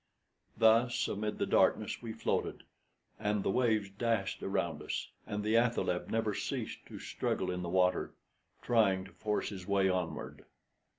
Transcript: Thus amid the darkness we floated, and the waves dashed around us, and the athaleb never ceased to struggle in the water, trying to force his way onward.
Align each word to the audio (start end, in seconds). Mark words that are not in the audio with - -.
Thus 0.57 1.07
amid 1.07 1.37
the 1.37 1.45
darkness 1.45 2.01
we 2.01 2.11
floated, 2.11 2.63
and 3.19 3.43
the 3.43 3.51
waves 3.51 3.91
dashed 3.91 4.41
around 4.41 4.81
us, 4.81 5.09
and 5.27 5.43
the 5.43 5.53
athaleb 5.55 6.09
never 6.09 6.33
ceased 6.33 6.83
to 6.87 6.97
struggle 6.97 7.51
in 7.51 7.61
the 7.61 7.69
water, 7.69 8.15
trying 8.63 9.05
to 9.05 9.11
force 9.11 9.49
his 9.49 9.67
way 9.67 9.89
onward. 9.89 10.45